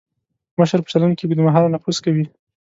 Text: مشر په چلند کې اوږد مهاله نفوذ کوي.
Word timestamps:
مشر 0.59 0.79
په 0.83 0.89
چلند 0.93 1.13
کې 1.17 1.23
اوږد 1.25 1.39
مهاله 1.45 1.69
نفوذ 1.75 1.97
کوي. 2.05 2.25